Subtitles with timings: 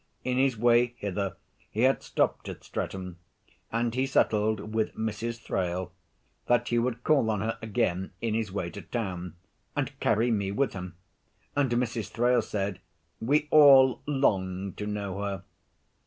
[0.23, 1.37] In his way hither
[1.69, 3.19] he had stopped at Streatham,
[3.71, 5.39] and he settled with Mrs.
[5.39, 5.91] Thrale
[6.47, 9.35] that he would call on her again in his way to town,
[9.75, 10.95] and carry me with him!
[11.55, 12.09] and Mrs.
[12.09, 12.79] Thrale said,
[13.19, 15.43] "We all long to know her."